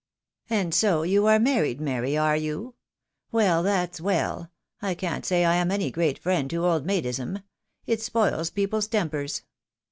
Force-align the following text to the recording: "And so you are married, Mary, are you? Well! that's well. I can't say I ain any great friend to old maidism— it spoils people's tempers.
"And 0.49 0.73
so 0.73 1.03
you 1.03 1.27
are 1.27 1.37
married, 1.37 1.79
Mary, 1.79 2.17
are 2.17 2.35
you? 2.35 2.73
Well! 3.31 3.61
that's 3.61 4.01
well. 4.01 4.49
I 4.81 4.95
can't 4.95 5.23
say 5.27 5.45
I 5.45 5.61
ain 5.61 5.69
any 5.71 5.91
great 5.91 6.17
friend 6.17 6.49
to 6.49 6.65
old 6.65 6.87
maidism— 6.87 7.43
it 7.85 8.01
spoils 8.01 8.49
people's 8.49 8.87
tempers. 8.87 9.43